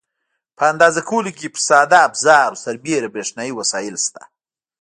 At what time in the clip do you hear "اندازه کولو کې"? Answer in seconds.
0.71-1.47